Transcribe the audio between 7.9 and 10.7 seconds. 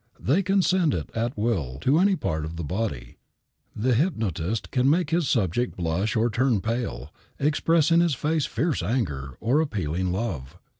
in his face fierce anger or appealing love.